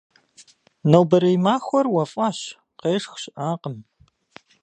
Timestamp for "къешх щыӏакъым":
2.79-3.77